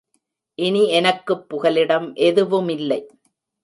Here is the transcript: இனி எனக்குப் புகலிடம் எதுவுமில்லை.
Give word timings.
இனி 0.59 0.89
எனக்குப் 0.89 1.49
புகலிடம் 1.49 2.13
எதுவுமில்லை. 2.21 3.01